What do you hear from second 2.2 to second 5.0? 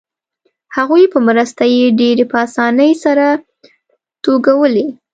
په اسانۍ سره توږلې.